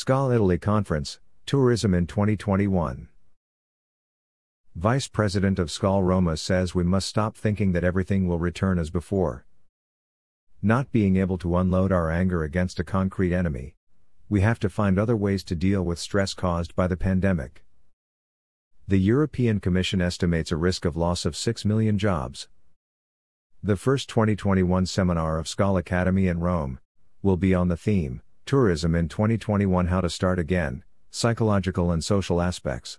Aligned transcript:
SCAL 0.00 0.30
Italy 0.30 0.58
Conference, 0.58 1.18
Tourism 1.44 1.92
in 1.92 2.06
2021. 2.06 3.08
Vice 4.76 5.08
President 5.08 5.58
of 5.58 5.72
SCAL 5.72 6.04
Roma 6.04 6.36
says 6.36 6.72
we 6.72 6.84
must 6.84 7.08
stop 7.08 7.36
thinking 7.36 7.72
that 7.72 7.82
everything 7.82 8.28
will 8.28 8.38
return 8.38 8.78
as 8.78 8.90
before. 8.90 9.44
Not 10.62 10.92
being 10.92 11.16
able 11.16 11.36
to 11.38 11.56
unload 11.56 11.90
our 11.90 12.12
anger 12.12 12.44
against 12.44 12.78
a 12.78 12.84
concrete 12.84 13.34
enemy. 13.34 13.74
We 14.28 14.40
have 14.42 14.60
to 14.60 14.68
find 14.68 15.00
other 15.00 15.16
ways 15.16 15.42
to 15.42 15.56
deal 15.56 15.82
with 15.82 15.98
stress 15.98 16.32
caused 16.32 16.76
by 16.76 16.86
the 16.86 16.96
pandemic. 16.96 17.64
The 18.86 19.00
European 19.00 19.58
Commission 19.58 20.00
estimates 20.00 20.52
a 20.52 20.56
risk 20.56 20.84
of 20.84 20.96
loss 20.96 21.26
of 21.26 21.34
6 21.34 21.64
million 21.64 21.98
jobs. 21.98 22.46
The 23.64 23.76
first 23.76 24.08
2021 24.10 24.86
seminar 24.86 25.40
of 25.40 25.48
SCAL 25.48 25.76
Academy 25.76 26.28
in 26.28 26.38
Rome 26.38 26.78
will 27.20 27.36
be 27.36 27.52
on 27.52 27.66
the 27.66 27.76
theme 27.76 28.22
Tourism 28.48 28.94
in 28.94 29.10
2021 29.10 29.88
How 29.88 30.00
to 30.00 30.08
Start 30.08 30.38
Again 30.38 30.82
Psychological 31.10 31.92
and 31.92 32.02
Social 32.02 32.40
Aspects. 32.40 32.98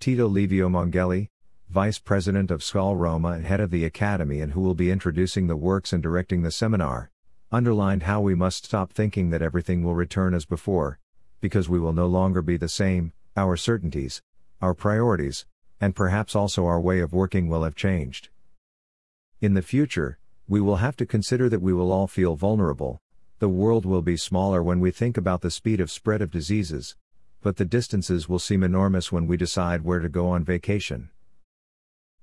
Tito 0.00 0.26
Livio 0.26 0.68
Mongelli, 0.68 1.30
Vice 1.70 1.98
President 1.98 2.50
of 2.50 2.62
SCAL 2.62 2.94
Roma 2.94 3.28
and 3.30 3.46
head 3.46 3.60
of 3.60 3.70
the 3.70 3.86
Academy, 3.86 4.42
and 4.42 4.52
who 4.52 4.60
will 4.60 4.74
be 4.74 4.90
introducing 4.90 5.46
the 5.46 5.56
works 5.56 5.94
and 5.94 6.02
directing 6.02 6.42
the 6.42 6.50
seminar, 6.50 7.10
underlined 7.50 8.02
how 8.02 8.20
we 8.20 8.34
must 8.34 8.66
stop 8.66 8.92
thinking 8.92 9.30
that 9.30 9.40
everything 9.40 9.82
will 9.82 9.94
return 9.94 10.34
as 10.34 10.44
before, 10.44 10.98
because 11.40 11.70
we 11.70 11.80
will 11.80 11.94
no 11.94 12.06
longer 12.06 12.42
be 12.42 12.58
the 12.58 12.68
same, 12.68 13.14
our 13.38 13.56
certainties, 13.56 14.20
our 14.60 14.74
priorities, 14.74 15.46
and 15.80 15.96
perhaps 15.96 16.36
also 16.36 16.66
our 16.66 16.82
way 16.82 17.00
of 17.00 17.14
working 17.14 17.48
will 17.48 17.64
have 17.64 17.74
changed. 17.74 18.28
In 19.40 19.54
the 19.54 19.62
future, 19.62 20.18
we 20.46 20.60
will 20.60 20.76
have 20.76 20.96
to 20.96 21.06
consider 21.06 21.48
that 21.48 21.62
we 21.62 21.72
will 21.72 21.90
all 21.90 22.06
feel 22.06 22.36
vulnerable, 22.36 23.00
the 23.38 23.48
world 23.48 23.84
will 23.84 24.02
be 24.02 24.16
smaller 24.16 24.62
when 24.62 24.80
we 24.80 24.90
think 24.90 25.16
about 25.16 25.42
the 25.42 25.50
speed 25.50 25.80
of 25.80 25.90
spread 25.90 26.22
of 26.22 26.30
diseases, 26.30 26.96
but 27.40 27.56
the 27.56 27.64
distances 27.64 28.28
will 28.28 28.38
seem 28.38 28.62
enormous 28.62 29.12
when 29.12 29.26
we 29.26 29.36
decide 29.36 29.84
where 29.84 30.00
to 30.00 30.08
go 30.08 30.28
on 30.28 30.44
vacation. 30.44 31.10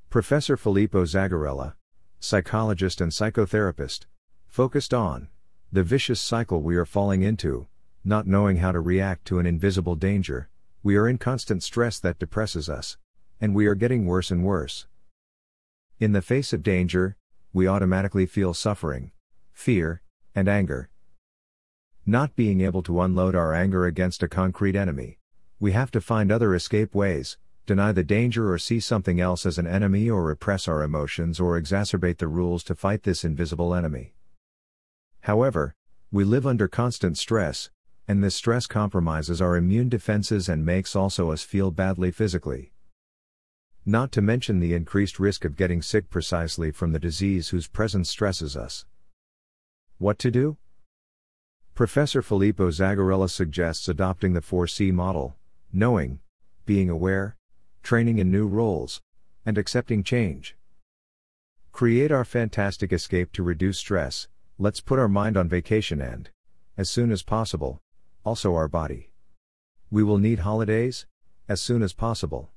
Professor 0.09 0.57
Filippo 0.57 1.05
Zagarella, 1.05 1.73
psychologist 2.19 3.01
and 3.01 3.11
psychotherapist, 3.11 4.05
focused 4.47 4.93
on 4.93 5.29
the 5.71 5.83
vicious 5.83 6.19
cycle 6.19 6.61
we 6.61 6.75
are 6.75 6.85
falling 6.85 7.21
into, 7.21 7.67
not 8.03 8.27
knowing 8.27 8.57
how 8.57 8.71
to 8.71 8.79
react 8.79 9.25
to 9.25 9.39
an 9.39 9.45
invisible 9.45 9.95
danger, 9.95 10.49
we 10.83 10.97
are 10.97 11.07
in 11.07 11.17
constant 11.17 11.63
stress 11.63 11.99
that 11.99 12.19
depresses 12.19 12.69
us, 12.69 12.97
and 13.39 13.55
we 13.55 13.67
are 13.67 13.75
getting 13.75 14.05
worse 14.05 14.31
and 14.31 14.43
worse. 14.43 14.85
In 15.99 16.11
the 16.11 16.21
face 16.21 16.51
of 16.51 16.61
danger, 16.61 17.15
we 17.53 17.67
automatically 17.67 18.25
feel 18.25 18.53
suffering, 18.53 19.11
fear, 19.53 20.01
and 20.35 20.47
anger. 20.47 20.90
Not 22.05 22.35
being 22.35 22.61
able 22.61 22.81
to 22.83 23.01
unload 23.01 23.35
our 23.35 23.53
anger 23.53 23.85
against 23.85 24.23
a 24.23 24.27
concrete 24.27 24.75
enemy. 24.75 25.19
We 25.59 25.73
have 25.73 25.91
to 25.91 26.01
find 26.01 26.31
other 26.31 26.55
escape 26.55 26.95
ways, 26.95 27.37
deny 27.67 27.91
the 27.91 28.03
danger 28.03 28.51
or 28.51 28.57
see 28.57 28.79
something 28.79 29.21
else 29.21 29.45
as 29.45 29.59
an 29.59 29.67
enemy 29.67 30.09
or 30.09 30.23
repress 30.23 30.67
our 30.67 30.81
emotions 30.81 31.39
or 31.39 31.61
exacerbate 31.61 32.17
the 32.17 32.27
rules 32.27 32.63
to 32.63 32.75
fight 32.75 33.03
this 33.03 33.23
invisible 33.23 33.75
enemy. 33.75 34.15
However, 35.21 35.75
we 36.11 36.23
live 36.23 36.47
under 36.47 36.67
constant 36.67 37.19
stress, 37.19 37.69
and 38.07 38.23
this 38.23 38.35
stress 38.35 38.65
compromises 38.65 39.39
our 39.39 39.55
immune 39.55 39.87
defenses 39.87 40.49
and 40.49 40.65
makes 40.65 40.95
also 40.95 41.29
us 41.29 41.43
feel 41.43 41.69
badly 41.69 42.09
physically. 42.09 42.73
Not 43.85 44.11
to 44.13 44.23
mention 44.23 44.59
the 44.59 44.73
increased 44.73 45.19
risk 45.19 45.45
of 45.45 45.55
getting 45.55 45.83
sick 45.83 46.09
precisely 46.09 46.71
from 46.71 46.93
the 46.93 46.99
disease 46.99 47.49
whose 47.49 47.67
presence 47.67 48.09
stresses 48.09 48.57
us. 48.57 48.85
What 49.99 50.17
to 50.19 50.31
do? 50.31 50.57
Professor 51.73 52.21
Filippo 52.21 52.69
Zagarella 52.69 53.29
suggests 53.29 53.87
adopting 53.87 54.33
the 54.33 54.41
4C 54.41 54.91
model 54.91 55.35
knowing, 55.73 56.19
being 56.65 56.89
aware, 56.89 57.37
training 57.81 58.17
in 58.17 58.29
new 58.29 58.45
roles, 58.45 58.99
and 59.45 59.57
accepting 59.57 60.03
change. 60.03 60.55
Create 61.71 62.11
our 62.11 62.25
fantastic 62.25 62.91
escape 62.91 63.31
to 63.31 63.41
reduce 63.41 63.79
stress, 63.79 64.27
let's 64.57 64.81
put 64.81 64.99
our 64.99 65.07
mind 65.07 65.37
on 65.37 65.47
vacation 65.47 66.01
and, 66.01 66.29
as 66.77 66.89
soon 66.89 67.09
as 67.09 67.23
possible, 67.23 67.79
also 68.25 68.53
our 68.53 68.67
body. 68.67 69.11
We 69.89 70.03
will 70.03 70.17
need 70.17 70.39
holidays, 70.39 71.05
as 71.47 71.61
soon 71.61 71.81
as 71.81 71.93
possible. 71.93 72.51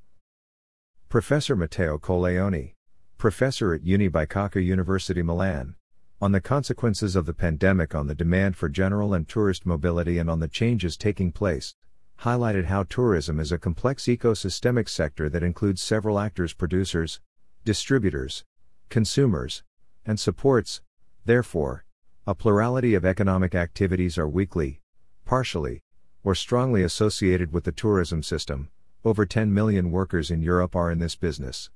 Professor 1.08 1.54
Matteo 1.54 1.96
Colleoni, 1.98 2.72
professor 3.16 3.72
at 3.72 3.84
Uni 3.84 4.08
Bicocca 4.08 4.62
University 4.62 5.22
Milan, 5.22 5.76
on 6.20 6.32
the 6.32 6.40
consequences 6.40 7.16
of 7.16 7.26
the 7.26 7.34
pandemic 7.34 7.94
on 7.94 8.06
the 8.06 8.14
demand 8.14 8.56
for 8.56 8.68
general 8.68 9.12
and 9.14 9.28
tourist 9.28 9.66
mobility 9.66 10.18
and 10.18 10.30
on 10.30 10.40
the 10.40 10.48
changes 10.48 10.96
taking 10.96 11.32
place, 11.32 11.74
highlighted 12.20 12.66
how 12.66 12.84
tourism 12.84 13.40
is 13.40 13.52
a 13.52 13.58
complex 13.58 14.04
ecosystemic 14.04 14.88
sector 14.88 15.28
that 15.28 15.42
includes 15.42 15.82
several 15.82 16.18
actors, 16.18 16.54
producers, 16.54 17.20
distributors, 17.64 18.44
consumers, 18.88 19.62
and 20.06 20.20
supports, 20.20 20.80
therefore, 21.24 21.84
a 22.26 22.34
plurality 22.34 22.94
of 22.94 23.04
economic 23.04 23.54
activities 23.54 24.16
are 24.16 24.28
weakly, 24.28 24.80
partially, 25.24 25.82
or 26.22 26.34
strongly 26.34 26.82
associated 26.82 27.52
with 27.52 27.64
the 27.64 27.72
tourism 27.72 28.22
system. 28.22 28.70
Over 29.04 29.26
10 29.26 29.52
million 29.52 29.90
workers 29.90 30.30
in 30.30 30.40
Europe 30.40 30.74
are 30.74 30.90
in 30.90 30.98
this 30.98 31.16
business. 31.16 31.68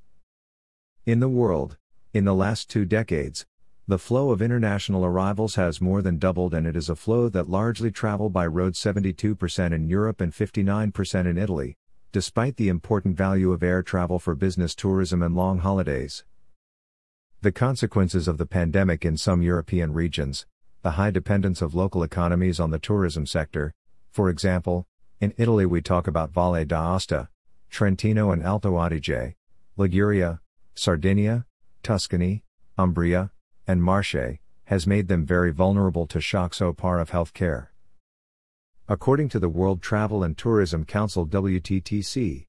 In 1.05 1.21
the 1.21 1.29
world, 1.29 1.77
in 2.15 2.25
the 2.25 2.35
last 2.35 2.71
two 2.71 2.87
decades, 2.87 3.45
the 3.89 3.99
flow 3.99 4.31
of 4.31 4.43
international 4.43 5.03
arrivals 5.03 5.55
has 5.55 5.81
more 5.81 6.03
than 6.03 6.19
doubled, 6.19 6.53
and 6.53 6.67
it 6.67 6.77
is 6.77 6.91
a 6.91 6.95
flow 6.95 7.31
that 7.31 7.49
largely 7.49 7.91
travel 7.91 8.29
by 8.29 8.47
road 8.47 8.75
72% 8.75 9.73
in 9.73 9.89
Europe 9.89 10.21
and 10.21 10.31
59% 10.31 11.27
in 11.27 11.39
Italy, 11.39 11.75
despite 12.13 12.57
the 12.57 12.69
important 12.69 13.17
value 13.17 13.51
of 13.51 13.63
air 13.63 13.83
travel 13.83 14.19
for 14.19 14.35
business 14.35 14.75
tourism 14.75 15.23
and 15.23 15.35
long 15.35 15.61
holidays. 15.61 16.23
The 17.41 17.51
consequences 17.51 18.29
of 18.29 18.37
the 18.37 18.45
pandemic 18.45 19.07
in 19.07 19.17
some 19.17 19.41
European 19.41 19.95
regions, 19.95 20.45
the 20.83 20.93
high 20.93 21.11
dependence 21.11 21.63
of 21.63 21.75
local 21.75 22.03
economies 22.03 22.61
on 22.61 22.71
the 22.71 22.79
tourism 22.79 23.25
sector, 23.25 23.73
for 24.11 24.29
example, 24.29 24.87
in 25.19 25.33
Italy 25.39 25.65
we 25.65 25.81
talk 25.81 26.07
about 26.07 26.31
Valle 26.31 26.67
d'Aosta, 26.67 27.29
Trentino 27.71 28.33
and 28.33 28.43
Alto 28.43 28.75
Adige, 28.75 29.35
Liguria, 29.79 30.43
Sardinia, 30.75 31.47
Tuscany, 31.83 32.45
Umbria, 32.77 33.31
and 33.69 33.83
Marche, 33.83 34.41
has 34.65 34.87
made 34.87 35.09
them 35.09 35.25
very 35.25 35.53
vulnerable 35.53 36.07
to 36.07 36.21
shocks 36.21 36.61
au 36.61 36.73
par 36.73 36.99
of 36.99 37.11
healthcare. 37.11 37.69
According 38.89 39.29
to 39.29 39.39
the 39.39 39.49
World 39.49 39.83
Travel 39.83 40.25
and 40.25 40.37
Tourism 40.37 40.87
Council 40.87 41.27
WTTC, 41.27 42.47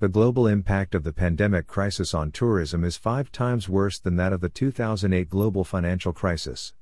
the 0.00 0.08
global 0.08 0.46
impact 0.46 0.94
of 0.94 1.02
the 1.02 1.12
pandemic 1.12 1.66
crisis 1.66 2.14
on 2.14 2.30
tourism 2.30 2.84
is 2.84 2.96
five 2.96 3.32
times 3.32 3.68
worse 3.68 3.98
than 3.98 4.16
that 4.16 4.32
of 4.32 4.40
the 4.40 4.48
2008 4.48 5.28
global 5.28 5.64
financial 5.64 6.12
crisis. 6.12 6.74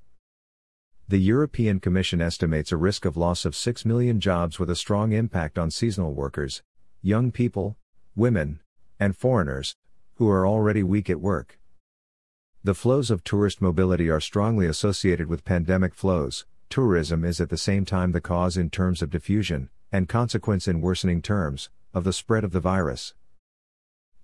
The 1.08 1.18
European 1.18 1.78
Commission 1.78 2.20
estimates 2.20 2.72
a 2.72 2.76
risk 2.76 3.04
of 3.04 3.16
loss 3.16 3.44
of 3.44 3.54
6 3.54 3.84
million 3.84 4.18
jobs 4.18 4.58
with 4.58 4.68
a 4.68 4.76
strong 4.76 5.12
impact 5.12 5.56
on 5.56 5.70
seasonal 5.70 6.12
workers, 6.12 6.62
young 7.00 7.30
people, 7.30 7.76
women, 8.16 8.58
and 8.98 9.16
foreigners, 9.16 9.76
who 10.16 10.28
are 10.28 10.46
already 10.46 10.82
weak 10.82 11.08
at 11.08 11.20
work. 11.20 11.60
The 12.64 12.74
flows 12.74 13.10
of 13.10 13.22
tourist 13.22 13.62
mobility 13.62 14.10
are 14.10 14.20
strongly 14.20 14.66
associated 14.66 15.28
with 15.28 15.44
pandemic 15.44 15.94
flows. 15.94 16.46
Tourism 16.68 17.24
is 17.24 17.40
at 17.40 17.48
the 17.48 17.56
same 17.56 17.84
time 17.84 18.12
the 18.12 18.20
cause 18.20 18.56
in 18.56 18.70
terms 18.70 19.02
of 19.02 19.10
diffusion, 19.10 19.70
and 19.92 20.08
consequence 20.08 20.66
in 20.66 20.80
worsening 20.80 21.22
terms, 21.22 21.70
of 21.94 22.02
the 22.02 22.12
spread 22.12 22.42
of 22.42 22.52
the 22.52 22.60
virus. 22.60 23.14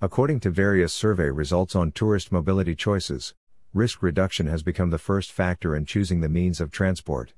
According 0.00 0.40
to 0.40 0.50
various 0.50 0.92
survey 0.92 1.30
results 1.30 1.76
on 1.76 1.92
tourist 1.92 2.32
mobility 2.32 2.74
choices, 2.74 3.34
risk 3.72 4.02
reduction 4.02 4.48
has 4.48 4.64
become 4.64 4.90
the 4.90 4.98
first 4.98 5.30
factor 5.30 5.76
in 5.76 5.86
choosing 5.86 6.20
the 6.20 6.28
means 6.28 6.60
of 6.60 6.72
transport. 6.72 7.34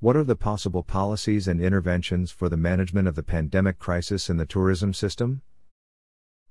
What 0.00 0.16
are 0.16 0.24
the 0.24 0.36
possible 0.36 0.82
policies 0.82 1.48
and 1.48 1.60
interventions 1.60 2.30
for 2.30 2.48
the 2.48 2.56
management 2.56 3.08
of 3.08 3.14
the 3.14 3.22
pandemic 3.22 3.78
crisis 3.78 4.28
in 4.28 4.36
the 4.36 4.46
tourism 4.46 4.92
system? 4.92 5.40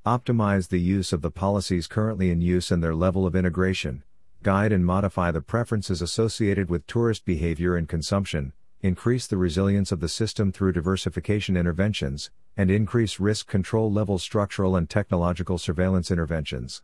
Optimize 0.08 0.70
the 0.70 0.80
use 0.80 1.12
of 1.12 1.22
the 1.22 1.30
policies 1.30 1.86
currently 1.86 2.32
in 2.32 2.40
use 2.40 2.72
and 2.72 2.82
their 2.82 2.96
level 2.96 3.26
of 3.26 3.36
integration, 3.36 4.04
guide 4.42 4.72
and 4.72 4.86
modify 4.86 5.32
the 5.32 5.42
preferences 5.42 6.02
associated 6.02 6.70
with 6.70 6.88
tourist 6.88 7.26
behavior 7.26 7.76
and 7.76 7.90
consumption, 7.90 8.54
increase 8.80 9.28
the 9.28 9.36
resilience 9.36 9.92
of 9.92 10.00
the 10.00 10.08
system 10.08 10.50
through 10.54 10.72
diversification 10.72 11.58
interventions, 11.58 12.32
and 12.56 12.72
increase 12.72 13.20
risk 13.20 13.48
control 13.48 13.92
level 13.92 14.18
structural 14.18 14.78
and 14.78 14.90
technological 14.90 15.58
surveillance 15.58 16.10
interventions. 16.10 16.84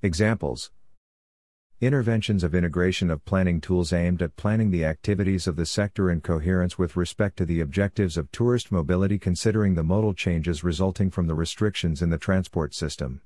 Examples 0.00 0.70
Interventions 1.80 2.44
of 2.44 2.54
integration 2.54 3.10
of 3.10 3.24
planning 3.24 3.60
tools 3.60 3.92
aimed 3.92 4.22
at 4.22 4.36
planning 4.36 4.70
the 4.70 4.84
activities 4.84 5.48
of 5.48 5.56
the 5.56 5.66
sector 5.66 6.08
in 6.08 6.20
coherence 6.20 6.78
with 6.78 6.96
respect 6.96 7.36
to 7.36 7.44
the 7.44 7.60
objectives 7.60 8.16
of 8.16 8.30
tourist 8.30 8.70
mobility, 8.70 9.18
considering 9.18 9.74
the 9.74 9.82
modal 9.82 10.14
changes 10.14 10.62
resulting 10.62 11.10
from 11.10 11.26
the 11.26 11.34
restrictions 11.34 12.00
in 12.00 12.10
the 12.10 12.16
transport 12.16 12.74
system. 12.74 13.22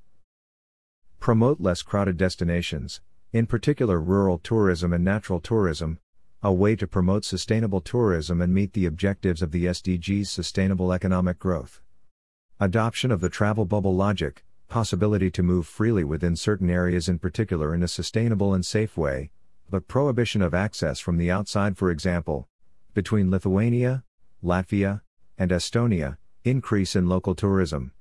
Promote 1.20 1.60
less 1.60 1.82
crowded 1.82 2.16
destinations, 2.16 3.02
in 3.34 3.46
particular 3.46 4.00
rural 4.00 4.38
tourism 4.38 4.94
and 4.94 5.04
natural 5.04 5.40
tourism, 5.40 5.98
a 6.42 6.52
way 6.52 6.74
to 6.74 6.86
promote 6.86 7.26
sustainable 7.26 7.82
tourism 7.82 8.40
and 8.40 8.54
meet 8.54 8.72
the 8.72 8.86
objectives 8.86 9.42
of 9.42 9.52
the 9.52 9.66
SDG's 9.66 10.30
sustainable 10.30 10.92
economic 10.92 11.38
growth. 11.38 11.82
Adoption 12.58 13.10
of 13.12 13.20
the 13.20 13.28
travel 13.28 13.66
bubble 13.66 13.94
logic, 13.94 14.42
possibility 14.68 15.30
to 15.30 15.42
move 15.42 15.66
freely 15.66 16.04
within 16.04 16.36
certain 16.36 16.70
areas 16.70 17.08
in 17.08 17.18
particular 17.18 17.74
in 17.74 17.82
a 17.82 17.88
sustainable 17.88 18.54
and 18.54 18.64
safe 18.64 18.96
way, 18.96 19.30
but 19.70 19.88
prohibition 19.88 20.42
of 20.42 20.54
access 20.54 20.98
from 20.98 21.16
the 21.16 21.30
outside, 21.30 21.76
for 21.76 21.90
example, 21.90 22.48
between 22.94 23.30
Lithuania, 23.30 24.04
Latvia, 24.42 25.02
and 25.36 25.50
Estonia, 25.50 26.16
increase 26.44 26.96
in 26.96 27.08
local 27.08 27.34
tourism. 27.34 27.92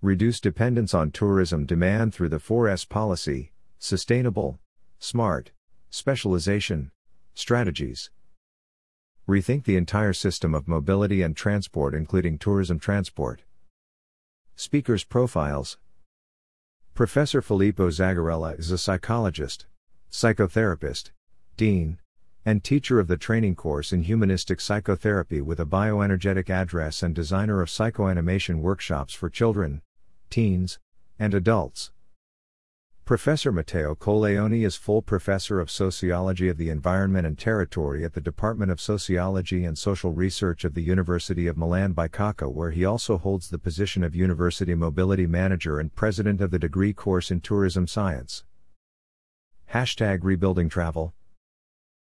Reduce 0.00 0.40
dependence 0.40 0.94
on 0.94 1.10
tourism 1.10 1.66
demand 1.66 2.14
through 2.14 2.28
the 2.28 2.38
4S 2.38 2.88
policy, 2.88 3.52
sustainable, 3.78 4.60
smart, 4.98 5.50
specialization, 5.90 6.90
strategies. 7.34 8.10
Rethink 9.28 9.64
the 9.64 9.76
entire 9.76 10.12
system 10.12 10.54
of 10.54 10.68
mobility 10.68 11.22
and 11.22 11.36
transport, 11.36 11.94
including 11.94 12.38
tourism 12.38 12.78
transport. 12.78 13.42
Speakers' 14.60 15.04
profiles 15.04 15.78
Professor 16.92 17.40
Filippo 17.40 17.90
Zagarella 17.90 18.58
is 18.58 18.72
a 18.72 18.76
psychologist, 18.76 19.66
psychotherapist, 20.10 21.12
dean, 21.56 22.00
and 22.44 22.64
teacher 22.64 22.98
of 22.98 23.06
the 23.06 23.16
training 23.16 23.54
course 23.54 23.92
in 23.92 24.02
humanistic 24.02 24.60
psychotherapy 24.60 25.40
with 25.40 25.60
a 25.60 25.64
bioenergetic 25.64 26.50
address 26.50 27.04
and 27.04 27.14
designer 27.14 27.62
of 27.62 27.68
psychoanimation 27.68 28.56
workshops 28.60 29.14
for 29.14 29.30
children, 29.30 29.80
teens, 30.28 30.80
and 31.20 31.34
adults. 31.34 31.92
Professor 33.08 33.50
Matteo 33.50 33.94
Colleoni 33.94 34.66
is 34.66 34.76
full 34.76 35.00
professor 35.00 35.60
of 35.60 35.70
sociology 35.70 36.46
of 36.50 36.58
the 36.58 36.68
environment 36.68 37.26
and 37.26 37.38
territory 37.38 38.04
at 38.04 38.12
the 38.12 38.20
Department 38.20 38.70
of 38.70 38.82
Sociology 38.82 39.64
and 39.64 39.78
Social 39.78 40.12
Research 40.12 40.62
of 40.62 40.74
the 40.74 40.82
University 40.82 41.46
of 41.46 41.56
Milan 41.56 41.94
Bicocca, 41.94 42.50
where 42.50 42.70
he 42.70 42.84
also 42.84 43.16
holds 43.16 43.48
the 43.48 43.58
position 43.58 44.04
of 44.04 44.14
University 44.14 44.74
Mobility 44.74 45.26
Manager 45.26 45.80
and 45.80 45.94
president 45.94 46.42
of 46.42 46.50
the 46.50 46.58
degree 46.58 46.92
course 46.92 47.30
in 47.30 47.40
tourism 47.40 47.86
science. 47.86 48.44
Hashtag 49.72 50.18
Rebuilding 50.22 50.68
Travel 50.68 51.14